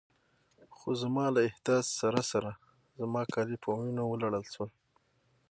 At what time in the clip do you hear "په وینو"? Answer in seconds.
3.63-4.03